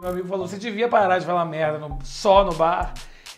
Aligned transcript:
Meu 0.00 0.08
amigo 0.10 0.26
falou: 0.28 0.48
você 0.48 0.56
devia 0.56 0.88
parar 0.88 1.18
de 1.18 1.26
falar 1.26 1.44
merda 1.44 1.78
no- 1.78 1.98
só 2.02 2.42
no 2.44 2.54
bar 2.54 2.94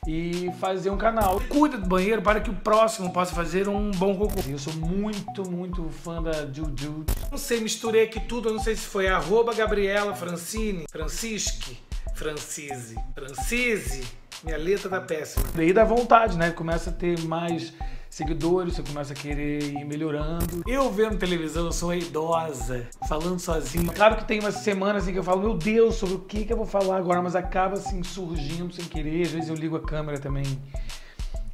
e 0.06 0.50
fazer 0.60 0.90
um 0.90 0.96
canal. 0.96 1.40
Cuida 1.48 1.76
do 1.76 1.86
banheiro 1.88 2.22
para 2.22 2.40
que 2.40 2.50
o 2.50 2.54
próximo 2.54 3.12
possa 3.12 3.34
fazer 3.34 3.68
um 3.68 3.90
bom 3.90 4.16
cocô. 4.16 4.40
Eu 4.48 4.58
sou 4.58 4.72
muito, 4.74 5.48
muito 5.50 5.88
fã 5.90 6.22
da 6.22 6.46
Juju. 6.46 7.04
Não 7.30 7.38
sei, 7.38 7.60
misturei 7.60 8.04
aqui 8.04 8.20
tudo. 8.20 8.48
Eu 8.48 8.54
não 8.54 8.62
sei 8.62 8.76
se 8.76 8.82
foi 8.86 9.08
arroba 9.08 9.52
Gabriela 9.54 10.14
Francine, 10.14 10.84
Francisque, 10.90 11.78
Francise, 12.14 12.96
Francise. 13.14 14.04
Minha 14.44 14.56
letra 14.56 14.88
tá 14.90 15.00
péssima. 15.00 15.44
Daí 15.54 15.72
dá 15.72 15.84
vontade, 15.84 16.36
né? 16.36 16.50
Começa 16.50 16.90
a 16.90 16.92
ter 16.92 17.20
mais 17.20 17.72
seguidores, 18.12 18.74
você 18.74 18.82
começa 18.82 19.14
a 19.14 19.16
querer 19.16 19.62
ir 19.62 19.84
melhorando. 19.86 20.62
Eu 20.66 20.92
vendo 20.92 21.16
televisão, 21.16 21.64
eu 21.64 21.72
sou 21.72 21.88
uma 21.88 21.96
idosa, 21.96 22.86
falando 23.08 23.38
sozinho. 23.38 23.90
Claro 23.90 24.16
que 24.16 24.26
tem 24.26 24.38
umas 24.38 24.56
semanas 24.56 25.02
assim 25.02 25.12
que 25.14 25.18
eu 25.18 25.24
falo, 25.24 25.40
meu 25.40 25.54
Deus, 25.56 25.94
sobre 25.94 26.16
o 26.16 26.18
que, 26.18 26.44
que 26.44 26.52
eu 26.52 26.56
vou 26.58 26.66
falar 26.66 26.98
agora, 26.98 27.22
mas 27.22 27.34
acaba 27.34 27.74
assim 27.74 28.02
surgindo 28.02 28.74
sem 28.74 28.84
querer. 28.84 29.22
Às 29.22 29.30
vezes 29.30 29.48
eu 29.48 29.54
ligo 29.54 29.76
a 29.76 29.80
câmera 29.80 30.18
também, 30.18 30.44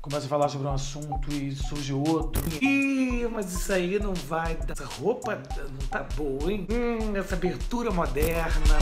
começo 0.03 0.27
a 0.27 0.29
falar 0.29 0.49
sobre 0.49 0.67
um 0.67 0.73
assunto 0.73 1.33
e 1.33 1.55
surge 1.55 1.93
outro. 1.93 2.43
Ih, 2.61 3.29
mas 3.33 3.53
isso 3.53 3.73
aí 3.73 3.97
não 4.01 4.13
vai. 4.13 4.59
Essa 4.69 4.85
roupa 4.85 5.37
não 5.37 5.87
tá 5.89 6.05
boa, 6.17 6.53
hein? 6.53 6.67
Hum, 6.69 7.17
essa 7.17 7.37
abertura 7.37 7.93
moderna. 7.93 8.79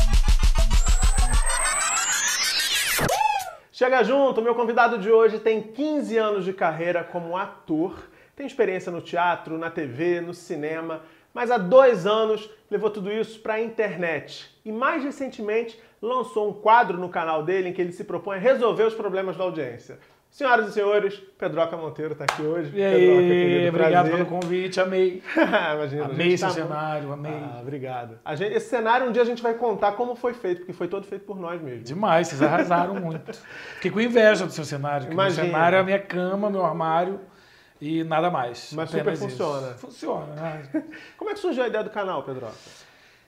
Chega 3.78 4.02
junto, 4.02 4.40
meu 4.40 4.54
convidado 4.54 4.96
de 4.96 5.10
hoje 5.10 5.38
tem 5.38 5.60
15 5.60 6.16
anos 6.16 6.46
de 6.46 6.54
carreira 6.54 7.04
como 7.04 7.36
ator, 7.36 8.08
tem 8.34 8.46
experiência 8.46 8.90
no 8.90 9.02
teatro, 9.02 9.58
na 9.58 9.68
TV, 9.68 10.22
no 10.22 10.32
cinema, 10.32 11.02
mas 11.34 11.50
há 11.50 11.58
dois 11.58 12.06
anos 12.06 12.48
levou 12.70 12.88
tudo 12.88 13.12
isso 13.12 13.38
para 13.40 13.52
a 13.52 13.60
internet 13.60 14.50
e 14.64 14.72
mais 14.72 15.04
recentemente 15.04 15.78
lançou 16.00 16.48
um 16.48 16.54
quadro 16.54 16.96
no 16.96 17.10
canal 17.10 17.42
dele 17.42 17.68
em 17.68 17.72
que 17.74 17.82
ele 17.82 17.92
se 17.92 18.02
propõe 18.02 18.38
a 18.38 18.40
resolver 18.40 18.84
os 18.84 18.94
problemas 18.94 19.36
da 19.36 19.44
audiência. 19.44 19.98
Senhoras 20.36 20.68
e 20.68 20.72
senhores, 20.72 21.14
Pedroca 21.38 21.78
Monteiro 21.78 22.12
está 22.12 22.24
aqui 22.24 22.42
hoje. 22.42 22.68
E 22.68 22.72
Pedroca, 22.72 22.94
aí, 22.94 23.28
querido, 23.30 23.68
obrigado 23.70 23.92
prazer. 24.08 24.12
pelo 24.12 24.26
convite, 24.26 24.78
amei. 24.82 25.22
Imagina, 25.74 26.04
Amei 26.04 26.36
seu 26.36 26.48
tá- 26.48 26.54
cenário, 26.54 27.10
amei. 27.10 27.32
Ah, 27.32 27.58
obrigado. 27.62 28.18
A 28.22 28.34
gente- 28.36 28.52
esse 28.52 28.68
cenário 28.68 29.08
um 29.08 29.12
dia 29.12 29.22
a 29.22 29.24
gente 29.24 29.42
vai 29.42 29.54
contar 29.54 29.92
como 29.92 30.14
foi 30.14 30.34
feito, 30.34 30.58
porque 30.58 30.74
foi 30.74 30.88
todo 30.88 31.06
feito 31.06 31.24
por 31.24 31.38
nós 31.40 31.58
mesmos. 31.62 31.84
Demais, 31.88 32.28
vocês 32.28 32.42
arrasaram 32.42 32.96
muito. 32.96 33.32
Fiquei 33.76 33.90
com 33.90 33.98
inveja 33.98 34.44
do 34.44 34.52
seu 34.52 34.66
cenário. 34.66 35.06
que 35.08 35.14
Meu 35.14 35.24
Imagina. 35.24 35.46
cenário 35.46 35.76
é 35.76 35.80
a 35.80 35.84
minha 35.84 36.00
cama, 36.00 36.50
meu 36.50 36.66
armário 36.66 37.18
e 37.80 38.04
nada 38.04 38.30
mais. 38.30 38.74
Mas 38.74 38.90
super 38.90 39.14
isso. 39.14 39.22
funciona. 39.22 39.68
Funciona, 39.78 40.34
né? 40.34 40.62
Como 41.16 41.30
é 41.30 41.32
que 41.32 41.40
surgiu 41.40 41.64
a 41.64 41.68
ideia 41.68 41.82
do 41.82 41.88
canal, 41.88 42.22
Pedroca? 42.24 42.52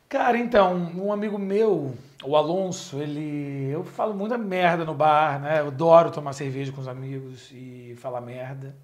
Cara, 0.09 0.39
então, 0.39 0.75
um 0.97 1.13
amigo 1.13 1.39
meu, 1.39 1.95
o 2.25 2.35
Alonso, 2.35 2.99
ele. 3.01 3.69
Eu 3.71 3.85
falo 3.85 4.15
muita 4.15 4.39
merda 4.39 4.85
no 4.85 4.95
bar, 4.95 5.39
né? 5.39 5.61
Eu 5.61 5.67
adoro 5.69 6.11
tomar 6.11 6.33
cerveja 6.33 6.73
com 6.73 6.81
os 6.81 6.89
amigos 6.89 7.51
e 7.53 7.95
falar 7.99 8.21
merda. 8.23 8.75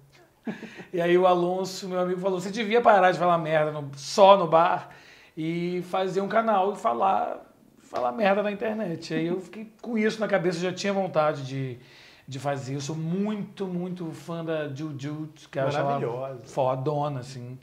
E 0.93 1.01
aí 1.01 1.17
o 1.17 1.25
Alonso, 1.25 1.89
meu 1.89 1.99
amigo, 1.99 2.19
falou: 2.21 2.39
você 2.39 2.51
devia 2.51 2.79
parar 2.79 3.11
de 3.11 3.17
falar 3.17 3.39
merda 3.39 3.71
no- 3.71 3.89
só 3.95 4.37
no 4.37 4.47
bar 4.47 4.89
e 5.35 5.83
fazer 5.89 6.21
um 6.21 6.27
canal 6.27 6.73
e 6.73 6.75
falar, 6.75 7.41
falar 7.81 8.11
merda 8.11 8.43
na 8.43 8.51
internet. 8.51 9.15
Aí 9.15 9.25
eu 9.25 9.41
fiquei 9.41 9.73
com 9.81 9.97
isso 9.97 10.19
na 10.19 10.27
cabeça, 10.27 10.59
já 10.59 10.71
tinha 10.71 10.93
vontade 10.93 11.43
de, 11.43 11.79
de 12.27 12.37
fazer. 12.37 12.75
Eu 12.75 12.81
sou 12.81 12.95
muito, 12.95 13.65
muito 13.65 14.11
fã 14.11 14.45
da 14.45 14.67
Juju, 14.69 15.29
que 15.49 15.57
eu 15.57 15.63
ela 15.63 15.71
Maravilhosa. 15.83 16.45
fodona, 16.45 17.21
assim. 17.21 17.57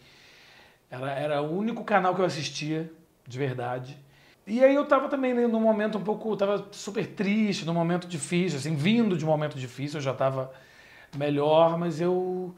Era, 0.90 1.12
era 1.12 1.42
o 1.42 1.56
único 1.56 1.84
canal 1.84 2.12
que 2.14 2.20
eu 2.20 2.26
assistia, 2.26 2.90
de 3.26 3.38
verdade. 3.38 3.98
E 4.46 4.62
aí 4.62 4.74
eu 4.74 4.84
tava 4.84 5.08
também 5.08 5.32
né, 5.32 5.46
num 5.46 5.60
momento 5.60 5.98
um 5.98 6.02
pouco, 6.02 6.36
tava 6.36 6.66
super 6.72 7.06
triste, 7.06 7.64
num 7.64 7.74
momento 7.74 8.08
difícil, 8.08 8.58
assim, 8.58 8.74
vindo 8.74 9.16
de 9.16 9.24
um 9.24 9.28
momento 9.28 9.56
difícil, 9.56 9.98
eu 9.98 10.02
já 10.02 10.12
tava 10.12 10.52
melhor, 11.16 11.78
mas 11.78 12.00
eu 12.00 12.54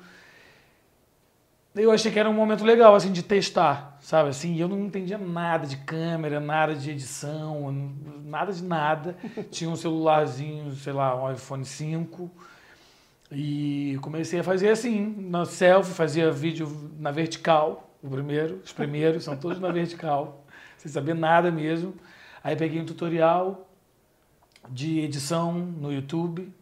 eu 1.75 1.91
achei 1.91 2.13
que 2.13 2.21
era 2.21 2.31
um 2.31 2.35
momento 2.35 2.65
legal, 2.65 2.95
assim, 2.95 3.11
de 3.11 3.21
testar, 3.21 3.99
sabe? 4.01 4.29
Assim, 4.29 4.57
eu 4.61 4.69
não 4.69 4.79
entendia 4.85 5.19
nada 5.19 5.67
de 5.67 5.77
câmera, 5.79 6.39
nada 6.39 6.73
de 6.73 6.89
edição, 6.89 7.73
nada 8.25 8.53
de 8.53 8.63
nada. 8.63 9.17
Tinha 9.51 9.69
um 9.69 9.75
celularzinho, 9.75 10.71
sei 10.77 10.93
lá, 10.93 11.21
um 11.21 11.33
iPhone 11.33 11.65
5. 11.65 12.31
E 13.33 13.99
comecei 14.03 14.39
a 14.39 14.45
fazer 14.45 14.69
assim, 14.69 15.17
na 15.19 15.45
selfie, 15.45 15.93
fazia 15.93 16.31
vídeo 16.31 16.93
na 16.97 17.11
vertical, 17.11 17.91
o 18.01 18.09
primeiro, 18.09 18.61
os 18.65 18.73
primeiros 18.73 19.25
são 19.25 19.37
todos 19.37 19.59
na 19.59 19.73
vertical, 19.73 20.44
sem 20.85 20.93
saber 20.93 21.15
nada 21.15 21.51
mesmo. 21.51 21.95
Aí 22.43 22.55
peguei 22.55 22.79
um 22.79 22.85
tutorial 22.85 23.67
de 24.69 25.01
edição 25.01 25.53
no 25.53 25.91
YouTube, 25.91 26.53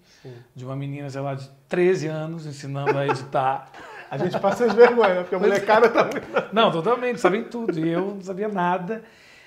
de 0.54 0.64
uma 0.64 0.76
menina, 0.76 1.10
sei 1.10 1.20
lá, 1.20 1.34
de 1.34 1.50
13 1.68 2.06
anos, 2.06 2.46
ensinando 2.46 2.96
a 2.96 3.06
editar. 3.06 3.70
A 4.08 4.16
gente 4.16 4.38
passa 4.38 4.66
as 4.66 4.74
vergonhas, 4.74 5.22
porque 5.22 5.34
a 5.34 5.38
molecada 5.38 5.88
tá 5.88 6.04
muito. 6.04 6.54
Não, 6.54 6.70
totalmente, 6.70 7.20
sabem 7.20 7.44
tudo. 7.44 7.78
E 7.78 7.88
eu 7.88 8.14
não 8.14 8.20
sabia 8.20 8.48
nada. 8.48 9.02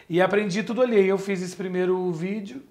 E 0.09 0.21
aprendi 0.21 0.61
tudo 0.63 0.81
ali. 0.81 1.07
Eu 1.07 1.17
fiz 1.17 1.41
esse 1.41 1.55
primeiro 1.55 2.11
vídeo 2.11 2.61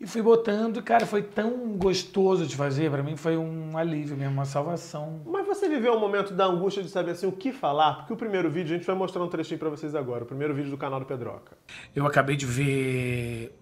e 0.00 0.06
fui 0.06 0.22
botando. 0.22 0.78
E, 0.78 0.82
cara, 0.82 1.06
foi 1.06 1.22
tão 1.22 1.76
gostoso 1.76 2.46
de 2.46 2.56
fazer. 2.56 2.90
Pra 2.90 3.02
mim 3.02 3.16
foi 3.16 3.36
um 3.36 3.76
alívio 3.76 4.16
mesmo, 4.16 4.32
uma 4.34 4.44
salvação. 4.44 5.20
Mas 5.26 5.46
você 5.46 5.68
viveu 5.68 5.94
um 5.94 6.00
momento 6.00 6.34
da 6.34 6.46
angústia 6.46 6.82
de 6.82 6.88
saber 6.88 7.12
assim 7.12 7.26
o 7.26 7.32
que 7.32 7.52
falar? 7.52 7.94
Porque 7.98 8.12
o 8.12 8.16
primeiro 8.16 8.50
vídeo, 8.50 8.74
a 8.74 8.78
gente 8.78 8.86
vai 8.86 8.96
mostrar 8.96 9.22
um 9.22 9.28
trechinho 9.28 9.58
pra 9.58 9.70
vocês 9.70 9.94
agora. 9.94 10.24
O 10.24 10.26
primeiro 10.26 10.54
vídeo 10.54 10.70
do 10.70 10.76
canal 10.76 11.00
do 11.00 11.06
Pedroca. 11.06 11.56
Eu 11.94 12.06
acabei 12.06 12.36
de 12.36 12.46
ver 12.46 13.58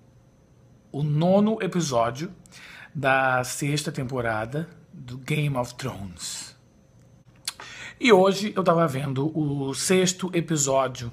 o 0.91 1.03
nono 1.03 1.59
episódio 1.63 2.31
da 2.95 3.43
sexta 3.45 3.91
temporada 3.91 4.69
do 4.93 5.17
Game 5.19 5.57
of 5.57 5.75
Thrones. 5.75 6.55
E 7.99 8.13
hoje 8.13 8.53
eu 8.57 8.65
tava 8.65 8.87
vendo 8.87 9.31
o 9.39 9.73
sexto 9.75 10.29
episódio, 10.35 11.13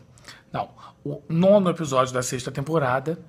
não, 0.51 0.69
o 1.03 1.21
nono 1.29 1.69
episódio 1.69 2.13
da 2.13 2.23
sexta 2.23 2.51
temporada. 2.51 3.19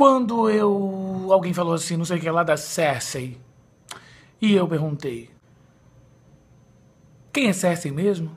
Quando 0.00 0.48
eu 0.48 1.28
alguém 1.30 1.52
falou 1.52 1.74
assim, 1.74 1.94
não 1.94 2.06
sei 2.06 2.16
o 2.16 2.20
que 2.22 2.30
lá 2.30 2.42
da 2.42 2.56
Cersei. 2.56 3.38
E 4.40 4.54
eu 4.54 4.66
perguntei: 4.66 5.28
Quem 7.30 7.48
é 7.48 7.52
Cersei 7.52 7.92
mesmo? 7.92 8.34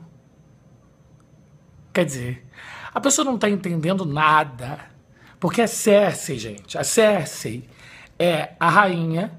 Quer 1.93 2.03
dizer, 2.03 2.45
a 2.93 2.99
pessoa 2.99 3.23
não 3.23 3.35
está 3.35 3.49
entendendo 3.49 4.03
nada. 4.05 4.77
Porque 5.39 5.61
a 5.61 5.67
Cersei, 5.67 6.37
gente, 6.37 6.77
a 6.77 6.83
Cersei 6.83 7.65
é 8.19 8.55
a 8.59 8.69
rainha 8.69 9.31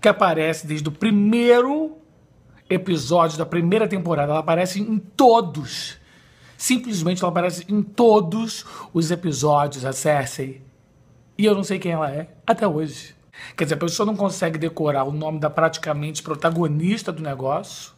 que 0.00 0.06
aparece 0.06 0.68
desde 0.68 0.88
o 0.88 0.92
primeiro 0.92 1.98
episódio 2.70 3.36
da 3.36 3.44
primeira 3.44 3.88
temporada. 3.88 4.30
Ela 4.30 4.38
aparece 4.38 4.80
em 4.80 4.98
todos. 4.98 5.98
Simplesmente 6.56 7.24
ela 7.24 7.32
aparece 7.32 7.66
em 7.68 7.82
todos 7.82 8.64
os 8.94 9.10
episódios, 9.10 9.84
a 9.84 9.92
Cersei. 9.92 10.70
E 11.42 11.44
eu 11.44 11.56
não 11.56 11.64
sei 11.64 11.76
quem 11.80 11.90
ela 11.90 12.08
é 12.08 12.28
até 12.46 12.68
hoje. 12.68 13.16
Quer 13.56 13.64
dizer, 13.64 13.74
a 13.74 13.78
pessoa 13.78 14.06
não 14.06 14.14
consegue 14.14 14.56
decorar 14.60 15.02
o 15.02 15.10
nome 15.10 15.40
da 15.40 15.50
praticamente 15.50 16.22
protagonista 16.22 17.10
do 17.10 17.20
negócio. 17.20 17.90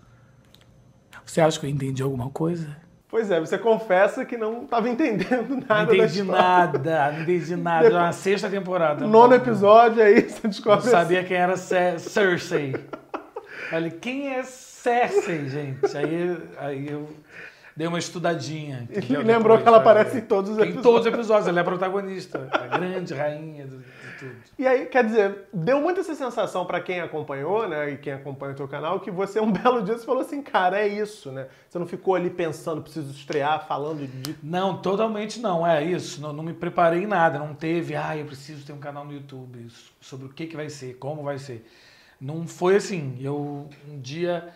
Você 1.26 1.42
acha 1.42 1.60
que 1.60 1.66
eu 1.66 1.70
entendi 1.70 2.02
alguma 2.02 2.30
coisa? 2.30 2.74
Pois 3.06 3.30
é, 3.30 3.38
você 3.38 3.58
confessa 3.58 4.24
que 4.24 4.38
não 4.38 4.62
estava 4.64 4.88
entendendo 4.88 5.50
Não 5.50 5.60
nada 5.68 5.84
da 5.92 5.94
entendi 5.94 6.22
nada, 6.22 7.12
não 7.12 7.20
entendi 7.22 7.54
nada. 7.56 7.84
Era 7.86 7.98
na 8.00 8.12
sexta 8.12 8.48
temporada. 8.48 9.06
Nono 9.06 9.34
episódio, 9.34 10.02
aí 10.02 10.22
você 10.22 10.40
Não 10.44 10.48
descobre. 10.50 10.88
sabia 10.88 11.22
quem 11.22 11.36
era 11.36 11.54
Cer- 11.58 12.00
Cersei. 12.00 12.74
Falei, 13.68 13.90
quem 13.90 14.28
é 14.28 14.42
Cersei, 14.42 15.50
gente? 15.50 15.94
Aí, 15.94 16.38
aí 16.56 16.88
eu 16.88 17.10
dei 17.76 17.86
uma 17.86 17.98
estudadinha. 17.98 18.88
E 18.90 19.00
lembrou 19.16 19.56
Depois, 19.56 19.62
que 19.62 19.68
ela 19.68 19.78
aparece 19.78 20.18
em 20.18 20.20
todos 20.20 20.50
os 20.50 20.58
Em 20.58 20.62
episódios. 20.62 20.82
todos 20.82 21.00
os 21.00 21.06
episódios, 21.06 21.48
ela 21.48 21.58
é 21.58 21.62
a 21.62 21.64
protagonista. 21.64 22.48
A 22.52 22.78
grande 22.78 23.14
rainha 23.14 23.66
de, 23.66 23.78
de 23.78 24.18
tudo. 24.18 24.36
E 24.58 24.66
aí, 24.66 24.86
quer 24.86 25.04
dizer, 25.04 25.48
deu 25.52 25.80
muito 25.80 26.00
essa 26.00 26.14
sensação 26.14 26.64
pra 26.64 26.80
quem 26.80 27.00
acompanhou, 27.00 27.68
né, 27.68 27.90
e 27.90 27.96
quem 27.96 28.12
acompanha 28.12 28.52
o 28.52 28.56
teu 28.56 28.68
canal, 28.68 29.00
que 29.00 29.10
você 29.10 29.40
um 29.40 29.50
belo 29.52 29.82
dia 29.82 29.98
você 29.98 30.06
falou 30.06 30.22
assim, 30.22 30.40
cara, 30.42 30.78
é 30.78 30.86
isso, 30.86 31.32
né? 31.32 31.48
Você 31.68 31.78
não 31.78 31.86
ficou 31.86 32.14
ali 32.14 32.30
pensando, 32.30 32.80
preciso 32.80 33.10
estrear, 33.10 33.66
falando 33.66 34.06
de 34.06 34.36
Não, 34.42 34.80
totalmente 34.80 35.40
não, 35.40 35.66
é 35.66 35.82
isso. 35.82 36.20
Não, 36.20 36.32
não 36.32 36.44
me 36.44 36.52
preparei 36.52 37.02
em 37.02 37.06
nada, 37.06 37.38
não 37.38 37.54
teve, 37.54 37.96
ah, 37.96 38.16
eu 38.16 38.24
preciso 38.24 38.64
ter 38.64 38.72
um 38.72 38.78
canal 38.78 39.04
no 39.04 39.12
YouTube 39.12 39.66
sobre 40.00 40.26
o 40.26 40.28
que, 40.28 40.46
que 40.46 40.56
vai 40.56 40.68
ser, 40.68 40.94
como 40.94 41.22
vai 41.22 41.38
ser. 41.38 41.66
Não 42.20 42.46
foi 42.46 42.76
assim. 42.76 43.18
Eu 43.20 43.68
um 43.88 44.00
dia 44.00 44.54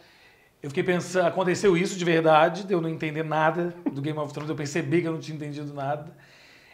eu 0.63 0.71
fiquei 0.71 0.83
pensando, 0.83 1.27
aconteceu 1.27 1.77
isso 1.77 1.97
de 1.97 2.05
verdade, 2.05 2.65
de 2.65 2.73
eu 2.73 2.81
não 2.81 2.89
entender 2.89 3.23
nada 3.23 3.75
do 3.93 4.01
Game 4.01 4.19
of 4.19 4.33
Thrones, 4.33 4.51
eu 4.51 4.57
percebi 4.57 5.01
que 5.01 5.09
eu 5.09 5.13
não 5.13 5.21
tinha 5.21 5.37
entendido 5.37 5.73
nada. 5.73 6.13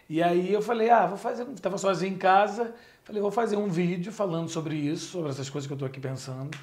E 0.08 0.22
aí 0.22 0.52
eu 0.52 0.62
falei, 0.62 0.90
ah, 0.90 1.06
vou 1.06 1.19
fazer, 1.19 1.44
tava 1.60 1.76
sozinho 1.76 2.14
em 2.14 2.19
casa, 2.19 2.75
falei, 3.04 3.20
vou 3.20 3.31
fazer 3.31 3.56
um 3.56 3.69
vídeo 3.69 4.12
falando 4.12 4.48
sobre 4.48 4.75
isso, 4.75 5.12
sobre 5.12 5.31
essas 5.31 5.50
coisas 5.50 5.66
que 5.66 5.72
eu 5.72 5.78
tô 5.78 5.84
aqui 5.84 6.00
pensando. 6.00 6.56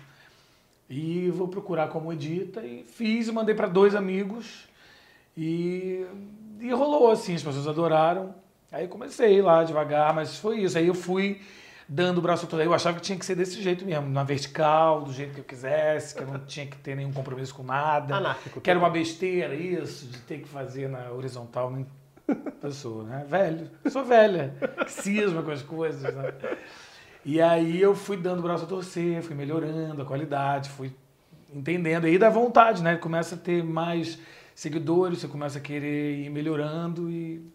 E 0.89 1.29
vou 1.29 1.47
procurar 1.47 1.87
como 1.87 2.11
edita 2.11 2.65
e 2.65 2.83
fiz 2.83 3.29
mandei 3.29 3.55
para 3.55 3.67
dois 3.67 3.95
amigos. 3.95 4.67
E, 5.37 6.05
e 6.59 6.69
rolou 6.71 7.09
assim, 7.11 7.35
as 7.35 7.43
pessoas 7.43 7.67
adoraram. 7.67 8.35
Aí 8.71 8.87
comecei 8.87 9.41
lá 9.41 9.63
devagar, 9.63 10.13
mas 10.13 10.37
foi 10.37 10.61
isso. 10.61 10.77
Aí 10.77 10.87
eu 10.87 10.93
fui 10.93 11.41
dando 11.93 12.19
o 12.19 12.21
braço 12.21 12.47
todo. 12.47 12.61
Eu 12.61 12.73
achava 12.73 12.95
que 12.95 13.03
tinha 13.03 13.19
que 13.19 13.25
ser 13.25 13.35
desse 13.35 13.61
jeito 13.61 13.85
mesmo, 13.85 14.09
na 14.09 14.23
vertical, 14.23 15.01
do 15.01 15.11
jeito 15.11 15.33
que 15.33 15.41
eu 15.41 15.43
quisesse, 15.43 16.15
que 16.15 16.21
eu 16.21 16.27
não 16.27 16.39
tinha 16.47 16.65
que 16.65 16.77
ter 16.77 16.95
nenhum 16.95 17.11
compromisso 17.11 17.53
com 17.53 17.63
nada. 17.63 18.15
Anárquico. 18.15 18.61
Que 18.61 18.69
era 18.69 18.79
uma 18.79 18.89
besteira 18.89 19.53
isso, 19.53 20.05
de 20.05 20.19
ter 20.19 20.39
que 20.39 20.47
fazer 20.47 20.87
na 20.87 21.11
horizontal. 21.11 21.69
Nem 21.69 21.85
pessoa, 22.61 23.03
né? 23.03 23.25
Velho. 23.27 23.69
Sou 23.89 24.05
velha. 24.05 24.55
Cisma 24.87 25.43
com 25.43 25.51
as 25.51 25.61
coisas, 25.61 26.15
né? 26.15 26.33
E 27.25 27.41
aí 27.41 27.81
eu 27.81 27.93
fui 27.93 28.15
dando 28.15 28.39
o 28.39 28.43
braço 28.43 28.63
a 28.63 28.67
torcer, 28.67 29.21
fui 29.21 29.35
melhorando 29.35 30.01
a 30.01 30.05
qualidade, 30.05 30.69
fui 30.69 30.95
entendendo. 31.53 32.07
E 32.07 32.11
aí 32.11 32.17
dá 32.17 32.29
vontade, 32.29 32.81
né? 32.81 32.95
Começa 32.95 33.35
a 33.35 33.37
ter 33.37 33.61
mais 33.61 34.17
seguidores, 34.55 35.19
você 35.19 35.27
começa 35.27 35.57
a 35.57 35.61
querer 35.61 36.19
ir 36.19 36.29
melhorando 36.29 37.11
e 37.11 37.45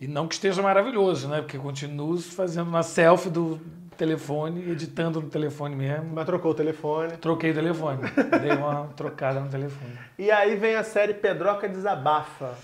e 0.00 0.08
não 0.08 0.26
que 0.26 0.34
esteja 0.34 0.62
maravilhoso, 0.62 1.28
né? 1.28 1.42
Porque 1.42 1.58
continuo 1.58 2.18
fazendo 2.18 2.68
uma 2.68 2.82
selfie 2.82 3.28
do 3.28 3.60
telefone, 3.98 4.70
editando 4.70 5.20
no 5.20 5.28
telefone 5.28 5.76
mesmo. 5.76 6.12
Mas 6.14 6.24
trocou 6.24 6.52
o 6.52 6.54
telefone. 6.54 7.18
Troquei 7.18 7.50
o 7.50 7.54
telefone. 7.54 8.00
Dei 8.40 8.52
uma 8.52 8.86
trocada 8.96 9.40
no 9.40 9.50
telefone. 9.50 9.92
E 10.18 10.30
aí 10.30 10.56
vem 10.56 10.74
a 10.74 10.82
série 10.82 11.12
Pedroca 11.12 11.68
Desabafa. 11.68 12.56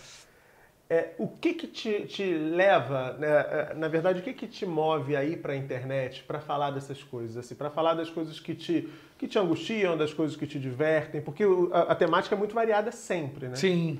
É, 0.88 1.10
o 1.18 1.28
que 1.28 1.52
que 1.52 1.66
te, 1.66 2.06
te 2.06 2.22
leva, 2.22 3.14
né, 3.18 3.28
é, 3.28 3.74
na 3.74 3.88
verdade, 3.88 4.20
o 4.20 4.22
que 4.22 4.32
que 4.32 4.46
te 4.46 4.64
move 4.64 5.16
aí 5.16 5.36
para 5.36 5.52
a 5.52 5.56
internet 5.56 6.22
para 6.22 6.38
falar 6.38 6.70
dessas 6.70 7.02
coisas, 7.02 7.36
assim, 7.36 7.56
para 7.56 7.68
falar 7.68 7.94
das 7.94 8.08
coisas 8.08 8.38
que 8.38 8.54
te, 8.54 8.88
que 9.18 9.26
te 9.26 9.36
angustiam, 9.36 9.96
das 9.96 10.14
coisas 10.14 10.36
que 10.36 10.46
te 10.46 10.60
divertem, 10.60 11.20
porque 11.20 11.42
a, 11.72 11.92
a 11.92 11.94
temática 11.96 12.36
é 12.36 12.38
muito 12.38 12.54
variada 12.54 12.92
sempre, 12.92 13.48
né? 13.48 13.56
Sim. 13.56 13.98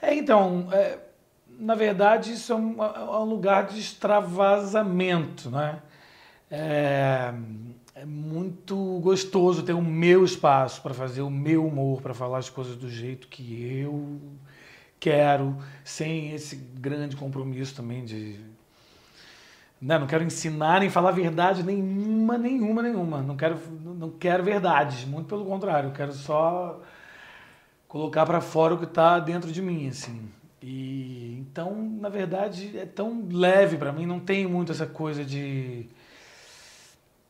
É, 0.00 0.14
então, 0.14 0.68
é, 0.70 0.98
na 1.58 1.74
verdade, 1.74 2.32
isso 2.32 2.52
é 2.52 2.56
um, 2.56 2.82
é 2.82 3.18
um 3.18 3.24
lugar 3.24 3.66
de 3.66 3.80
extravasamento, 3.80 5.50
né? 5.50 5.82
É, 6.50 7.34
é, 7.94 8.04
muito 8.06 9.00
gostoso 9.00 9.64
ter 9.64 9.72
o 9.72 9.82
meu 9.82 10.24
espaço 10.24 10.80
para 10.80 10.94
fazer 10.94 11.20
o 11.20 11.28
meu 11.28 11.66
humor, 11.66 12.00
para 12.00 12.14
falar 12.14 12.38
as 12.38 12.48
coisas 12.48 12.76
do 12.76 12.88
jeito 12.88 13.26
que 13.28 13.80
eu 13.82 14.20
quero, 15.00 15.56
sem 15.84 16.32
esse 16.32 16.56
grande 16.56 17.16
compromisso 17.16 17.74
também 17.74 18.04
de. 18.04 18.38
Né? 19.80 19.98
Não 19.98 20.06
quero 20.06 20.24
ensinar 20.24 20.80
nem 20.80 20.90
falar 20.90 21.10
verdade 21.10 21.62
nenhuma, 21.62 22.38
nenhuma, 22.38 22.82
nenhuma. 22.82 23.20
Não 23.20 23.36
quero, 23.36 23.58
não 23.82 24.10
quero 24.10 24.44
verdades, 24.44 25.04
muito 25.04 25.26
pelo 25.26 25.44
contrário. 25.44 25.90
Eu 25.90 25.92
quero 25.92 26.12
só 26.12 26.80
colocar 27.88 28.24
para 28.24 28.40
fora 28.40 28.74
o 28.74 28.78
que 28.78 28.84
está 28.84 29.18
dentro 29.18 29.52
de 29.52 29.60
mim, 29.60 29.88
assim. 29.88 30.37
E 30.62 31.36
então, 31.38 31.74
na 32.00 32.08
verdade, 32.08 32.76
é 32.76 32.84
tão 32.84 33.28
leve 33.30 33.76
para 33.76 33.92
mim, 33.92 34.06
não 34.06 34.20
tem 34.20 34.46
muito 34.46 34.72
essa 34.72 34.86
coisa 34.86 35.24
de 35.24 35.88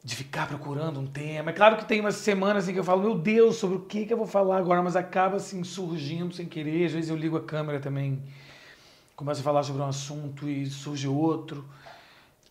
de 0.02 0.16
ficar 0.16 0.46
procurando 0.46 1.00
um 1.00 1.06
tema. 1.06 1.50
É 1.50 1.52
claro 1.52 1.76
que 1.76 1.84
tem 1.84 2.00
umas 2.00 2.14
semanas 2.14 2.68
em 2.68 2.72
que 2.72 2.78
eu 2.78 2.84
falo, 2.84 3.02
meu 3.02 3.18
Deus, 3.18 3.56
sobre 3.56 3.76
o 3.76 3.80
que, 3.80 4.06
que 4.06 4.12
eu 4.12 4.16
vou 4.16 4.26
falar 4.26 4.56
agora, 4.56 4.82
mas 4.82 4.96
acaba 4.96 5.36
assim 5.36 5.62
surgindo 5.64 6.34
sem 6.34 6.46
querer. 6.46 6.86
Às 6.86 6.92
vezes 6.92 7.10
eu 7.10 7.16
ligo 7.16 7.36
a 7.36 7.42
câmera 7.42 7.80
também, 7.80 8.22
começo 9.14 9.40
a 9.40 9.44
falar 9.44 9.62
sobre 9.62 9.82
um 9.82 9.86
assunto 9.86 10.48
e 10.48 10.66
surge 10.66 11.08
outro. 11.08 11.64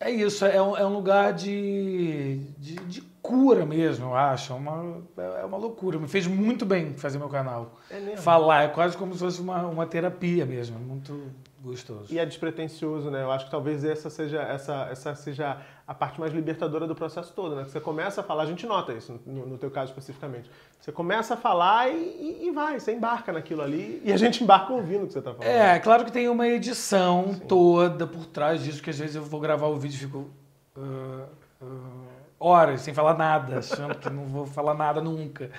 É 0.00 0.10
isso, 0.10 0.44
é 0.44 0.62
um, 0.62 0.76
é 0.76 0.86
um 0.86 0.92
lugar 0.92 1.32
de, 1.32 2.38
de, 2.56 2.74
de, 2.76 3.02
cura 3.20 3.66
mesmo, 3.66 4.06
eu 4.06 4.14
acho. 4.14 4.52
É 4.52 4.56
uma, 4.56 5.02
é 5.40 5.44
uma 5.44 5.58
loucura. 5.58 5.98
Me 5.98 6.06
fez 6.06 6.26
muito 6.26 6.64
bem 6.64 6.94
fazer 6.94 7.18
meu 7.18 7.28
canal. 7.28 7.78
É 7.90 7.98
mesmo? 7.98 8.22
Falar, 8.22 8.62
é 8.62 8.68
quase 8.68 8.96
como 8.96 9.12
se 9.12 9.18
fosse 9.18 9.40
uma, 9.40 9.66
uma 9.66 9.86
terapia 9.86 10.46
mesmo. 10.46 10.76
É 10.76 10.78
muito 10.78 11.30
gostoso. 11.60 12.06
E 12.12 12.18
é 12.18 12.24
despretensioso, 12.24 13.10
né? 13.10 13.22
Eu 13.22 13.30
acho 13.30 13.46
que 13.46 13.50
talvez 13.50 13.84
essa 13.84 14.08
seja, 14.08 14.40
essa, 14.42 14.88
essa 14.90 15.14
seja 15.14 15.60
a 15.86 15.94
parte 15.94 16.20
mais 16.20 16.32
libertadora 16.32 16.86
do 16.86 16.94
processo 16.94 17.32
todo, 17.32 17.56
né? 17.56 17.64
Que 17.64 17.70
você 17.70 17.80
começa 17.80 18.20
a 18.20 18.24
falar, 18.24 18.44
a 18.44 18.46
gente 18.46 18.66
nota 18.66 18.92
isso 18.92 19.20
no, 19.26 19.46
no 19.46 19.58
teu 19.58 19.70
caso 19.70 19.90
especificamente. 19.90 20.50
Você 20.80 20.92
começa 20.92 21.34
a 21.34 21.36
falar 21.36 21.90
e, 21.90 21.94
e, 21.94 22.46
e, 22.46 22.50
vai, 22.50 22.78
você 22.78 22.92
embarca 22.92 23.32
naquilo 23.32 23.62
ali 23.62 24.00
e 24.04 24.12
a 24.12 24.16
gente 24.16 24.42
embarca 24.42 24.72
ouvindo 24.72 25.04
o 25.04 25.06
que 25.06 25.12
você 25.12 25.18
está 25.18 25.34
falando. 25.34 25.50
É, 25.50 25.78
claro 25.78 26.04
que 26.04 26.12
tem 26.12 26.28
uma 26.28 26.46
edição 26.46 27.34
Sim. 27.34 27.40
toda 27.40 28.06
por 28.06 28.26
trás 28.26 28.62
disso, 28.62 28.82
que 28.82 28.90
às 28.90 28.98
vezes 28.98 29.16
eu 29.16 29.22
vou 29.22 29.40
gravar 29.40 29.66
o 29.66 29.76
vídeo 29.76 29.96
e 29.96 29.98
fico 29.98 30.30
uh, 30.76 31.24
uh, 31.60 32.08
horas 32.38 32.82
sem 32.82 32.94
falar 32.94 33.16
nada, 33.16 33.58
achando 33.58 33.96
que 33.96 34.08
não 34.08 34.26
vou 34.26 34.46
falar 34.46 34.74
nada 34.74 35.00
nunca. 35.00 35.50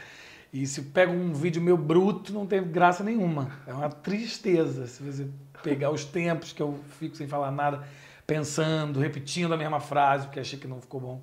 E 0.51 0.65
se 0.65 0.81
pega 0.81 1.11
um 1.11 1.31
vídeo 1.31 1.61
meu 1.61 1.77
bruto, 1.77 2.33
não 2.33 2.45
tem 2.45 2.63
graça 2.63 3.03
nenhuma. 3.03 3.51
É 3.67 3.73
uma 3.73 3.89
tristeza 3.89 4.87
se 4.87 5.03
você 5.03 5.27
pegar 5.63 5.91
os 5.91 6.05
tempos 6.05 6.53
que 6.53 6.61
eu 6.61 6.79
fico 6.99 7.15
sem 7.15 7.27
falar 7.27 7.51
nada, 7.51 7.83
pensando, 8.25 8.99
repetindo 8.99 9.53
a 9.53 9.57
mesma 9.57 9.79
frase, 9.79 10.27
porque 10.27 10.39
achei 10.39 10.59
que 10.59 10.67
não 10.67 10.79
ficou 10.81 10.99
bom. 10.99 11.21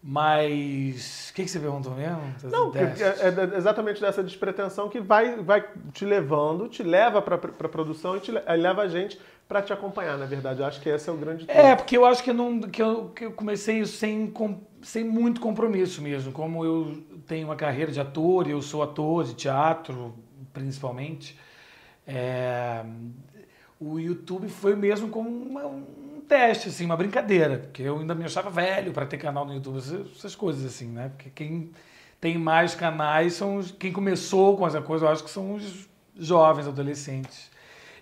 Mas 0.00 1.30
o 1.30 1.34
que, 1.34 1.42
que 1.42 1.50
você 1.50 1.58
perguntou 1.58 1.92
mesmo? 1.92 2.22
não, 2.44 2.72
é, 2.74 3.54
é, 3.54 3.56
exatamente 3.56 4.00
dessa 4.00 4.22
despretensão 4.22 4.88
que 4.88 5.00
vai, 5.00 5.36
vai 5.36 5.68
te 5.92 6.04
levando, 6.04 6.68
te 6.68 6.84
leva 6.84 7.20
para 7.20 7.34
a 7.34 7.68
produção 7.68 8.16
e 8.16 8.20
te, 8.20 8.30
leva 8.30 8.82
a 8.82 8.88
gente 8.88 9.18
para 9.48 9.60
te 9.60 9.72
acompanhar, 9.72 10.16
na 10.16 10.26
verdade. 10.26 10.60
Eu 10.60 10.66
acho 10.66 10.80
que 10.80 10.88
esse 10.88 11.08
é 11.08 11.12
o 11.12 11.16
grande 11.16 11.50
É, 11.50 11.74
porque 11.74 11.96
eu 11.96 12.06
acho 12.06 12.22
que, 12.22 12.32
não, 12.32 12.60
que, 12.60 12.80
eu, 12.80 13.08
que 13.08 13.24
eu 13.24 13.32
comecei 13.32 13.84
sem, 13.86 14.32
sem 14.82 15.02
muito 15.02 15.40
compromisso 15.40 16.00
mesmo. 16.00 16.30
Como 16.30 16.64
eu 16.64 17.02
tenho 17.26 17.48
uma 17.48 17.56
carreira 17.56 17.90
de 17.90 17.98
ator, 17.98 18.48
eu 18.48 18.62
sou 18.62 18.84
ator 18.84 19.24
de 19.24 19.34
teatro, 19.34 20.14
principalmente. 20.52 21.36
É, 22.08 22.82
o 23.78 23.98
YouTube 23.98 24.48
foi 24.48 24.74
mesmo 24.74 25.08
como 25.10 25.28
uma, 25.28 25.66
um 25.66 26.22
teste, 26.26 26.68
assim, 26.68 26.86
uma 26.86 26.96
brincadeira, 26.96 27.58
porque 27.58 27.82
eu 27.82 27.98
ainda 27.98 28.14
me 28.14 28.24
achava 28.24 28.48
velho 28.48 28.92
para 28.92 29.04
ter 29.04 29.18
canal 29.18 29.44
no 29.44 29.52
YouTube, 29.52 29.78
essas 29.78 30.34
coisas 30.34 30.64
assim, 30.64 30.88
né? 30.88 31.10
Porque 31.10 31.28
quem 31.30 31.70
tem 32.18 32.38
mais 32.38 32.74
canais 32.74 33.34
são 33.34 33.56
os, 33.56 33.70
quem 33.70 33.92
começou 33.92 34.56
com 34.56 34.66
essa 34.66 34.80
coisa, 34.80 35.04
eu 35.04 35.10
acho 35.10 35.22
que 35.22 35.30
são 35.30 35.54
os 35.54 35.86
jovens, 36.18 36.66
adolescentes. 36.66 37.50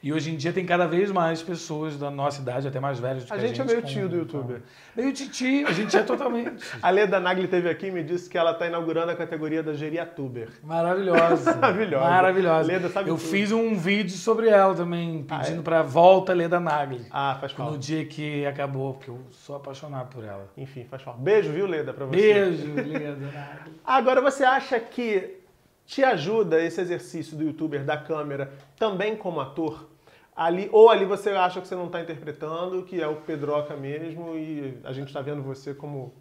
E 0.06 0.12
hoje 0.12 0.30
em 0.30 0.36
dia 0.36 0.52
tem 0.52 0.64
cada 0.64 0.86
vez 0.86 1.10
mais 1.10 1.42
pessoas 1.42 1.98
da 1.98 2.12
nossa 2.12 2.40
idade, 2.40 2.68
até 2.68 2.78
mais 2.78 3.00
velhas 3.00 3.24
do 3.24 3.26
que 3.26 3.32
a, 3.32 3.34
a 3.34 3.38
gente. 3.40 3.60
A 3.60 3.64
gente 3.64 3.72
é 3.72 3.74
meio 3.74 3.84
tio 3.84 4.08
do 4.08 4.14
YouTube. 4.14 4.62
Meio 4.94 5.12
titi, 5.12 5.64
a 5.66 5.72
gente 5.72 5.96
é 5.96 6.02
totalmente. 6.04 6.64
a 6.80 6.90
Leda 6.90 7.18
Nagli 7.18 7.48
teve 7.48 7.68
aqui 7.68 7.86
e 7.86 7.90
me 7.90 8.04
disse 8.04 8.30
que 8.30 8.38
ela 8.38 8.52
está 8.52 8.68
inaugurando 8.68 9.10
a 9.10 9.16
categoria 9.16 9.64
da 9.64 9.72
geriatuber. 9.74 10.48
Maravilhosa. 10.62 11.52
Maravilhosa. 11.58 12.08
Maravilhosa. 12.08 12.68
Leda 12.68 12.88
sabe 12.88 13.10
Eu 13.10 13.16
tudo. 13.16 13.26
fiz 13.26 13.50
um 13.50 13.74
vídeo 13.74 14.16
sobre 14.16 14.46
ela 14.48 14.76
também, 14.76 15.24
pedindo 15.24 15.56
ah, 15.56 15.58
é? 15.58 15.62
para 15.62 15.82
volta 15.82 16.32
Leda 16.32 16.60
Nagli. 16.60 17.04
Ah, 17.10 17.38
faz 17.40 17.50
falta. 17.50 17.72
No 17.72 17.76
dia 17.76 18.06
que 18.06 18.46
acabou, 18.46 18.94
porque 18.94 19.10
eu 19.10 19.18
sou 19.32 19.56
apaixonado 19.56 20.10
por 20.10 20.22
ela. 20.22 20.48
Enfim, 20.56 20.84
faz 20.84 21.02
falta. 21.02 21.20
Beijo, 21.20 21.50
viu, 21.50 21.66
Leda, 21.66 21.92
para 21.92 22.06
você. 22.06 22.16
Beijo, 22.16 22.74
Leda 22.74 23.26
Nagli. 23.34 23.80
Agora, 23.84 24.20
você 24.20 24.44
acha 24.44 24.78
que 24.78 25.40
te 25.84 26.04
ajuda 26.04 26.62
esse 26.62 26.80
exercício 26.80 27.36
do 27.36 27.42
youtuber, 27.42 27.84
da 27.84 27.96
câmera, 27.96 28.52
também 28.78 29.16
como 29.16 29.40
ator? 29.40 29.95
Ali, 30.36 30.68
ou 30.70 30.90
ali 30.90 31.06
você 31.06 31.30
acha 31.30 31.62
que 31.62 31.66
você 31.66 31.74
não 31.74 31.86
está 31.86 32.00
interpretando, 32.00 32.82
que 32.82 33.00
é 33.00 33.08
o 33.08 33.16
Pedroca 33.16 33.74
mesmo, 33.74 34.36
e 34.36 34.78
a 34.84 34.92
gente 34.92 35.08
está 35.08 35.22
vendo 35.22 35.42
você 35.42 35.72
como 35.72 36.12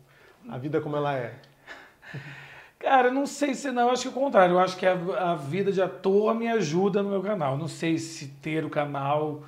a 0.48 0.58
vida 0.58 0.80
como 0.80 0.96
ela 0.96 1.14
é. 1.18 1.36
Cara, 2.80 3.12
não 3.12 3.26
sei 3.26 3.54
se 3.54 3.72
não, 3.72 3.84
eu 3.84 3.90
acho 3.90 4.04
que 4.04 4.08
é 4.08 4.12
o 4.12 4.14
contrário. 4.14 4.54
Eu 4.54 4.60
acho 4.60 4.78
que 4.78 4.86
a, 4.86 4.94
a, 5.32 5.36
vida 5.36 5.72
de 5.72 5.82
ator 5.82 6.34
me 6.36 6.48
ajuda 6.48 7.02
no 7.02 7.10
meu 7.10 7.22
canal. 7.22 7.58
Não 7.58 7.68
sei 7.68 7.98
se 7.98 8.28
ter 8.28 8.64
o 8.64 8.70
canal. 8.70 9.44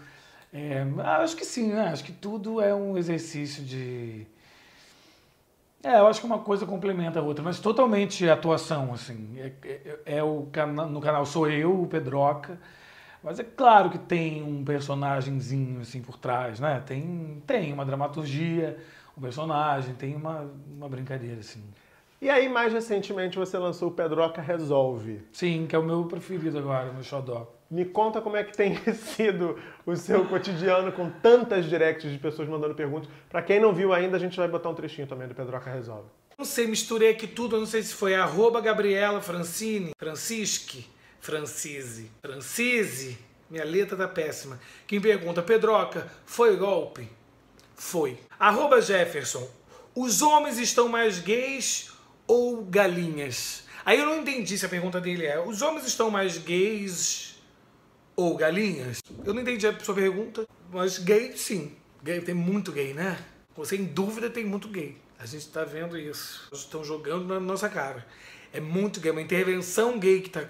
É, 0.51 0.85
acho 1.21 1.35
que 1.35 1.45
sim, 1.45 1.67
né? 1.67 1.89
Acho 1.89 2.03
que 2.03 2.11
tudo 2.11 2.59
é 2.59 2.73
um 2.73 2.97
exercício 2.97 3.63
de. 3.63 4.25
É, 5.83 5.99
eu 5.99 6.07
acho 6.07 6.19
que 6.19 6.25
uma 6.25 6.39
coisa 6.39 6.65
complementa 6.65 7.19
a 7.19 7.23
outra, 7.23 7.43
mas 7.43 7.59
totalmente 7.59 8.27
atuação, 8.27 8.93
assim. 8.93 9.37
É, 9.37 9.51
é, 9.63 9.99
é 10.17 10.23
o 10.23 10.47
cana 10.51 10.85
no 10.85 10.99
canal 10.99 11.25
sou 11.25 11.49
eu, 11.49 11.83
o 11.83 11.87
Pedroca. 11.87 12.59
Mas 13.23 13.39
é 13.39 13.43
claro 13.43 13.89
que 13.89 13.97
tem 13.97 14.43
um 14.43 14.63
personagemzinho 14.63 15.81
assim 15.81 16.01
por 16.01 16.17
trás, 16.17 16.59
né? 16.59 16.81
Tem, 16.85 17.41
tem 17.45 17.73
uma 17.73 17.85
dramaturgia, 17.85 18.77
um 19.17 19.21
personagem, 19.21 19.95
tem 19.95 20.15
uma, 20.15 20.49
uma 20.69 20.87
brincadeira 20.87 21.39
assim. 21.39 21.63
E 22.19 22.29
aí, 22.31 22.49
mais 22.49 22.73
recentemente, 22.73 23.37
você 23.37 23.57
lançou 23.59 23.89
o 23.89 23.91
Pedroca 23.91 24.41
Resolve. 24.41 25.21
Sim, 25.31 25.67
que 25.67 25.75
é 25.75 25.79
o 25.79 25.83
meu 25.83 26.05
preferido 26.05 26.57
agora, 26.57 26.89
o 26.89 26.93
meu 26.95 27.03
xodó. 27.03 27.47
Me 27.69 27.85
conta 27.85 28.21
como 28.21 28.35
é 28.35 28.43
que 28.43 28.57
tem 28.57 28.75
sido 28.95 29.55
o 29.85 29.95
seu 29.95 30.25
cotidiano 30.25 30.91
com 30.91 31.09
tantas 31.09 31.65
directs 31.65 32.11
de 32.11 32.17
pessoas 32.17 32.47
mandando 32.47 32.73
perguntas. 32.73 33.07
Para 33.29 33.43
quem 33.43 33.59
não 33.59 33.71
viu 33.71 33.93
ainda, 33.93 34.17
a 34.17 34.19
gente 34.19 34.35
vai 34.35 34.47
botar 34.47 34.69
um 34.69 34.73
trechinho 34.73 35.05
também 35.05 35.27
do 35.27 35.35
Pedroca 35.35 35.69
Resolve. 35.69 36.07
Não 36.37 36.45
sei, 36.45 36.65
misturei 36.65 37.11
aqui 37.11 37.27
tudo, 37.27 37.55
eu 37.55 37.59
não 37.59 37.67
sei 37.67 37.83
se 37.83 37.93
foi 37.93 38.15
arroba 38.15 38.61
Gabriela 38.61 39.21
Francine, 39.21 39.91
Francisque, 39.97 40.87
Francise. 41.19 42.11
Francise, 42.21 43.17
minha 43.49 43.63
letra 43.63 43.97
tá 43.97 44.07
péssima. 44.07 44.59
Quem 44.85 44.99
pergunta, 45.01 45.41
Pedroca, 45.41 46.11
foi 46.25 46.55
golpe? 46.55 47.09
Foi. 47.75 48.17
Arroba 48.39 48.81
Jefferson, 48.81 49.49
os 49.95 50.21
homens 50.21 50.57
estão 50.57 50.87
mais 50.87 51.19
gays 51.19 51.91
ou 52.27 52.63
galinhas? 52.63 53.63
Aí 53.85 53.99
eu 53.99 54.05
não 54.05 54.19
entendi 54.19 54.57
se 54.57 54.65
a 54.65 54.69
pergunta 54.69 54.99
dele 54.99 55.25
é: 55.25 55.39
os 55.39 55.61
homens 55.61 55.85
estão 55.85 56.11
mais 56.11 56.37
gays 56.37 57.37
ou 58.15 58.35
galinhas? 58.35 59.01
Eu 59.23 59.33
não 59.33 59.41
entendi 59.41 59.65
a 59.65 59.79
sua 59.79 59.95
pergunta. 59.95 60.47
mas 60.71 60.97
gay, 60.97 61.37
sim. 61.37 61.75
Gay, 62.03 62.19
tem 62.21 62.35
muito 62.35 62.71
gay, 62.71 62.93
né? 62.93 63.17
Sem 63.63 63.85
dúvida 63.85 64.29
tem 64.29 64.45
muito 64.45 64.67
gay. 64.67 64.97
A 65.19 65.25
gente 65.25 65.41
está 65.41 65.63
vendo 65.63 65.97
isso. 65.97 66.47
Estão 66.53 66.83
jogando 66.83 67.25
na 67.25 67.39
nossa 67.39 67.69
cara. 67.69 68.05
É 68.53 68.59
muito 68.59 68.99
gay, 68.99 69.09
é 69.09 69.11
uma 69.11 69.21
intervenção 69.21 69.99
gay 69.99 70.21
que 70.21 70.27
está 70.27 70.45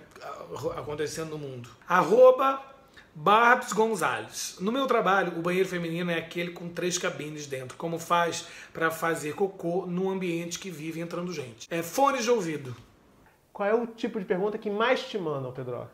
acontecendo 0.78 1.32
no 1.32 1.38
mundo. 1.38 1.70
Arroba 1.88 2.62
Barbs 3.20 3.74
Gonzalez. 3.74 4.58
No 4.60 4.72
meu 4.72 4.86
trabalho, 4.86 5.40
o 5.40 5.42
banheiro 5.42 5.68
feminino 5.68 6.12
é 6.12 6.20
aquele 6.20 6.52
com 6.52 6.70
três 6.70 7.00
cabines 7.00 7.48
dentro. 7.48 7.76
Como 7.76 7.98
faz 7.98 8.48
para 8.72 8.92
fazer 8.92 9.34
cocô 9.34 9.88
num 9.88 10.10
ambiente 10.10 10.60
que 10.60 10.70
vive 10.70 11.00
entrando 11.00 11.34
gente? 11.34 11.68
É 11.70 11.82
fones 11.82 12.24
de 12.24 12.30
ouvido. 12.30 12.76
Qual 13.52 13.68
é 13.68 13.74
o 13.74 13.88
tipo 13.88 14.20
de 14.20 14.26
pergunta 14.26 14.58
que 14.60 14.70
mais 14.70 15.02
te 15.02 15.18
mandam, 15.18 15.52
Pedroca? 15.52 15.90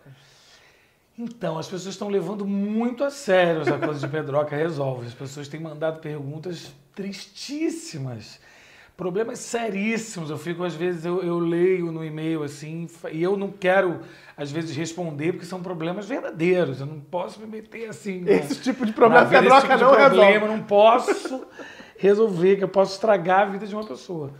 Então, 1.18 1.58
as 1.58 1.68
pessoas 1.68 1.94
estão 1.94 2.10
levando 2.10 2.46
muito 2.46 3.06
a 3.06 3.10
sério 3.10 3.62
essa 3.62 3.78
coisa 3.78 4.00
de 4.00 4.08
Pedroca 4.12 4.56
resolve. 4.56 5.08
As 5.08 5.14
pessoas 5.14 5.48
têm 5.48 5.62
mandado 5.62 6.02
perguntas 6.02 6.74
tristíssimas, 6.94 8.40
problemas 8.96 9.40
seríssimos. 9.40 10.30
Eu 10.30 10.38
fico, 10.38 10.64
às 10.64 10.76
vezes, 10.76 11.06
eu, 11.06 11.22
eu 11.24 11.40
leio 11.40 11.92
no 11.92 12.04
e-mail 12.04 12.44
assim, 12.44 12.88
e 13.12 13.22
eu 13.22 13.36
não 13.36 13.52
quero, 13.52 14.02
às 14.38 14.52
vezes, 14.52 14.76
responder, 14.76 15.34
porque 15.34 15.46
são 15.46 15.62
problemas 15.62 16.08
verdadeiros. 16.08 16.80
Eu 16.80 16.86
não 16.86 17.00
posso 17.00 17.40
me 17.40 17.48
meter 17.48 17.90
assim. 17.90 18.24
Esse 18.30 18.62
tipo 18.62 18.86
de 18.86 18.94
problema 18.94 19.26
Pedroca 19.26 19.62
tipo 19.62 19.74
não 19.74 19.90
problema, 19.90 20.10
resolve. 20.10 20.34
Eu 20.34 20.48
não 20.48 20.64
posso 20.64 21.46
resolver, 21.98 22.58
que 22.58 22.64
eu 22.64 22.70
posso 22.70 22.94
estragar 22.94 23.42
a 23.42 23.46
vida 23.46 23.66
de 23.66 23.74
uma 23.74 23.86
pessoa. 23.86 24.32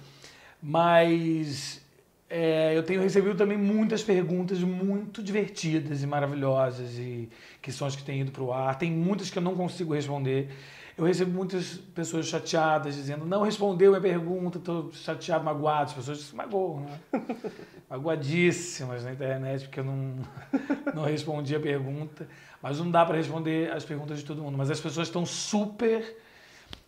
Mas 0.62 1.82
é, 2.30 2.76
eu 2.76 2.82
tenho 2.82 3.02
recebido 3.02 3.36
também 3.36 3.58
muitas 3.58 4.02
perguntas 4.02 4.60
muito 4.60 5.22
divertidas 5.22 6.02
e 6.02 6.08
maravilhosas 6.08 6.98
e 6.98 7.30
que 7.62 7.72
são 7.72 7.86
as 7.86 7.96
que 7.96 8.04
têm 8.04 8.22
ido 8.22 8.32
para 8.32 8.44
o 8.44 8.52
ar. 8.52 8.76
Tem 8.78 8.92
muitas 8.92 9.30
que 9.30 9.38
eu 9.38 9.42
não 9.44 9.56
consigo 9.56 9.94
responder. 9.94 10.50
Eu 10.96 11.06
recebo 11.06 11.32
muitas 11.32 11.76
pessoas 11.96 12.28
chateadas 12.28 12.94
dizendo 12.96 13.26
não 13.26 13.42
respondeu 13.42 13.92
minha 13.92 14.02
pergunta, 14.02 14.60
estou 14.60 14.92
chateado, 14.92 15.44
magoado. 15.44 15.90
As 15.90 15.94
pessoas 15.94 16.20
se 16.20 16.36
magoam, 16.36 16.82
né? 16.82 17.00
Magoadíssimas 17.90 19.04
na 19.04 19.12
internet 19.12 19.64
porque 19.66 19.80
eu 19.80 19.84
não, 19.84 20.16
não 20.94 21.04
respondi 21.04 21.56
a 21.56 21.60
pergunta. 21.60 22.28
Mas 22.62 22.80
não 22.80 22.92
dá 22.92 23.04
para 23.06 23.18
responder 23.18 23.72
as 23.72 23.84
perguntas 23.84 24.20
de 24.20 24.26
todo 24.26 24.42
mundo. 24.42 24.58
Mas 24.58 24.70
as 24.70 24.80
pessoas 24.80 25.08
estão 25.08 25.26
super, 25.26 26.16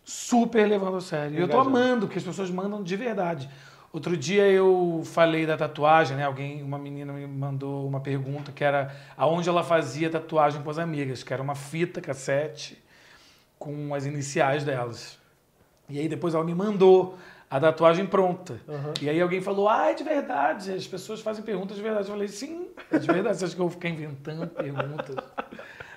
super 0.04 0.68
levando 0.68 0.98
a 0.98 1.00
sério. 1.00 1.36
E 1.36 1.40
eu 1.40 1.46
estou 1.46 1.60
amando, 1.60 2.06
porque 2.06 2.18
as 2.18 2.24
pessoas 2.24 2.48
mandam 2.48 2.82
de 2.82 2.96
verdade. 2.96 3.50
Outro 3.92 4.16
dia 4.16 4.48
eu 4.48 5.02
falei 5.04 5.46
da 5.46 5.56
tatuagem, 5.56 6.16
né? 6.16 6.24
Alguém, 6.24 6.62
uma 6.62 6.78
menina 6.78 7.12
me 7.12 7.26
mandou 7.26 7.86
uma 7.86 8.00
pergunta 8.00 8.52
que 8.52 8.62
era 8.62 8.94
aonde 9.16 9.48
ela 9.48 9.64
fazia 9.64 10.08
tatuagem 10.08 10.62
com 10.62 10.70
as 10.70 10.78
amigas, 10.78 11.24
que 11.24 11.32
era 11.32 11.42
uma 11.42 11.54
fita 11.54 12.00
cassete 12.00 12.85
com 13.58 13.94
as 13.94 14.06
iniciais 14.06 14.64
delas. 14.64 15.18
E 15.88 15.98
aí 15.98 16.08
depois 16.08 16.34
ela 16.34 16.44
me 16.44 16.54
mandou 16.54 17.16
a 17.48 17.60
tatuagem 17.60 18.06
pronta. 18.06 18.60
Uhum. 18.66 18.92
E 19.00 19.08
aí 19.08 19.20
alguém 19.20 19.40
falou, 19.40 19.68
ah, 19.68 19.90
é 19.90 19.94
de 19.94 20.02
verdade, 20.02 20.72
as 20.72 20.86
pessoas 20.86 21.20
fazem 21.20 21.44
perguntas 21.44 21.76
de 21.76 21.82
verdade. 21.82 22.06
Eu 22.06 22.12
falei, 22.12 22.28
sim, 22.28 22.68
é 22.90 22.98
de 22.98 23.06
verdade. 23.06 23.38
Você 23.38 23.44
acha 23.44 23.54
que 23.54 23.60
eu 23.60 23.66
vou 23.66 23.72
ficar 23.72 23.88
inventando 23.88 24.46
perguntas? 24.48 25.16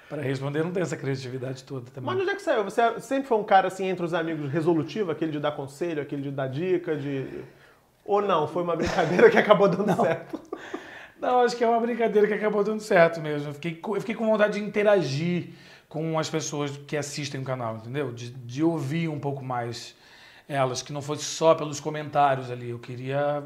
Para 0.08 0.24
responder, 0.24 0.63
não 0.63 0.72
tem 0.72 0.82
essa 0.82 0.98
criatividade 0.98 1.63
toda 1.63 1.86
também. 1.92 2.12
Mas 2.12 2.22
onde 2.22 2.32
é 2.32 2.36
que 2.36 2.42
saiu? 2.42 2.63
Você 2.63 3.00
sempre 3.00 3.28
foi 3.28 3.38
um 3.38 3.44
cara, 3.44 3.68
assim, 3.68 3.86
entre 3.86 4.04
os 4.04 4.13
amigos 4.13 4.51
resolutivo, 4.51 5.12
aquele 5.12 5.32
de 5.32 5.39
dar 5.39 5.51
conselho, 5.51 6.01
aquele 6.01 6.24
de 6.24 6.32
dar 6.32 6.48
dica, 6.48 6.96
de 6.96 7.44
ou 8.04 8.20
não? 8.20 8.48
Foi 8.48 8.63
uma 8.63 8.75
brincadeira 8.75 9.30
que 9.30 9.38
acabou 9.38 9.68
dando 9.68 9.86
não. 9.86 10.04
certo? 10.04 10.42
Não, 11.22 11.42
acho 11.42 11.56
que 11.56 11.63
é 11.63 11.68
uma 11.68 11.80
brincadeira 11.80 12.28
que 12.28 12.34
acabou 12.34 12.63
dando 12.63 12.80
certo 12.80 13.20
mesmo. 13.20 13.50
Eu 13.50 13.54
fiquei, 13.54 13.80
eu 13.88 14.00
fiquei 14.00 14.16
com 14.16 14.25
vontade 14.25 14.60
de 14.60 14.66
interagir 14.66 15.50
com 15.89 16.19
as 16.19 16.29
pessoas 16.29 16.77
que 16.77 16.96
assistem 16.96 17.41
o 17.41 17.43
canal, 17.43 17.77
entendeu? 17.77 18.13
De, 18.13 18.29
de 18.29 18.63
ouvir 18.63 19.10
um 19.10 19.19
pouco 19.19 19.43
mais 19.43 19.96
elas, 20.48 20.84
que 20.84 20.93
não 20.93 21.01
fosse 21.01 21.24
só 21.24 21.55
pelos 21.55 21.79
comentários 21.79 22.51
ali. 22.51 22.69
Eu 22.69 22.79
queria 22.79 23.43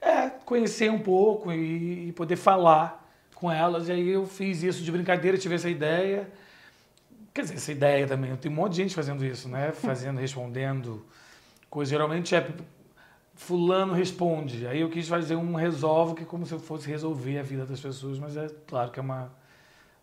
é, 0.00 0.28
conhecer 0.44 0.90
um 0.90 0.98
pouco 0.98 1.50
e, 1.50 2.08
e, 2.08 2.12
poder 2.12 2.36
falar 2.36 3.02
com 3.34 3.50
elas. 3.50 3.88
E 3.88 3.92
aí 3.92 4.08
eu 4.10 4.26
fiz 4.26 4.62
isso 4.62 4.82
de 4.82 4.92
brincadeira, 4.92 5.38
tive 5.38 5.54
essa 5.54 5.68
ideia. 5.68 6.30
Quer 7.32 7.42
dizer, 7.42 7.54
essa 7.54 7.72
ideia 7.72 8.06
também. 8.06 8.36
Tem 8.36 8.50
um 8.50 8.54
monte 8.54 8.72
de 8.72 8.82
gente 8.82 8.94
fazendo 8.94 9.24
isso, 9.24 9.48
né? 9.48 9.72
Fazendo, 9.76 10.20
respondendo 10.20 11.04
coisas. 11.70 11.90
Geralmente 11.90 12.34
é 12.34 12.46
fulano 13.34 13.94
responde. 13.94 14.66
Aí 14.66 14.80
eu 14.80 14.90
quis 14.90 15.08
fazer 15.08 15.36
um 15.36 15.54
resolve 15.54 16.14
que 16.14 16.22
é 16.22 16.26
como 16.26 16.44
se 16.46 16.52
eu 16.52 16.58
fosse 16.58 16.88
resolver 16.88 17.38
a 17.38 17.42
vida 17.42 17.64
das 17.64 17.80
pessoas, 17.80 18.18
mas 18.18 18.36
é 18.36 18.48
claro 18.66 18.90
que 18.90 18.98
é 18.98 19.02
uma, 19.02 19.30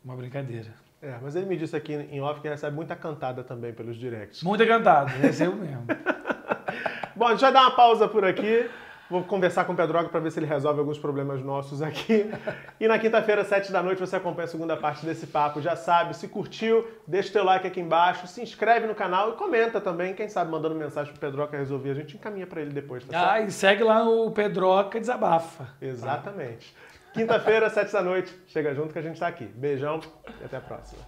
uma 0.04 0.16
brincadeira. 0.16 0.74
É, 1.04 1.18
mas 1.22 1.36
ele 1.36 1.46
me 1.46 1.58
disse 1.58 1.76
aqui 1.76 1.94
em 1.94 2.22
off 2.22 2.40
que 2.40 2.48
recebe 2.48 2.74
muita 2.74 2.96
cantada 2.96 3.44
também 3.44 3.74
pelos 3.74 3.98
directs. 3.98 4.42
Muita 4.42 4.66
cantada, 4.66 5.10
recebo 5.20 5.58
mesmo. 5.58 5.86
Bom, 7.16 7.28
a 7.28 7.32
gente 7.32 7.42
vai 7.42 7.52
dar 7.52 7.62
uma 7.64 7.72
pausa 7.76 8.08
por 8.08 8.24
aqui. 8.24 8.70
Vou 9.10 9.22
conversar 9.22 9.66
com 9.66 9.74
o 9.74 9.76
Pedroga 9.76 10.08
para 10.10 10.22
ver 10.22 10.32
se 10.32 10.40
ele 10.40 10.46
resolve 10.48 10.80
alguns 10.80 10.98
problemas 10.98 11.44
nossos 11.44 11.82
aqui. 11.82 12.32
E 12.80 12.88
na 12.88 12.98
quinta-feira, 13.00 13.44
sete 13.46 13.72
da 13.72 13.82
noite, 13.84 14.00
você 14.00 14.16
acompanha 14.18 14.46
a 14.46 14.48
segunda 14.48 14.76
parte 14.76 15.06
desse 15.06 15.28
papo. 15.28 15.62
Já 15.62 15.76
sabe, 15.76 16.16
se 16.16 16.28
curtiu, 16.28 16.86
deixa 17.08 17.30
o 17.30 17.34
teu 17.34 17.44
like 17.44 17.66
aqui 17.68 17.80
embaixo, 17.80 18.26
se 18.28 18.42
inscreve 18.42 18.88
no 18.88 18.96
canal 18.96 19.30
e 19.30 19.34
comenta 19.34 19.80
também. 19.80 20.14
Quem 20.14 20.28
sabe 20.28 20.52
mandando 20.52 20.74
mensagem 20.76 21.12
pro 21.14 21.20
Pedroca 21.22 21.56
resolver, 21.56 21.92
a 21.92 21.96
gente 21.96 22.16
encaminha 22.18 22.48
para 22.48 22.62
ele 22.62 22.72
depois, 22.72 23.06
tá 23.06 23.18
Ah, 23.18 23.34
certo? 23.36 23.48
e 23.50 23.52
segue 23.52 23.84
lá 23.84 24.04
o 24.10 24.32
Pedroca 24.32 25.00
Desabafa. 25.00 25.68
Exatamente. 25.82 26.74
Quinta-feira, 27.14 27.70
sete 27.70 27.94
da 27.94 28.02
noite. 28.02 28.34
Chega 28.48 28.74
junto 28.74 28.92
que 28.92 29.00
a 29.00 29.02
gente 29.02 29.14
está 29.14 29.28
aqui. 29.28 29.46
Beijão 29.46 30.00
e 30.42 30.46
até 30.46 30.58
a 30.58 30.62
próxima. 30.62 31.04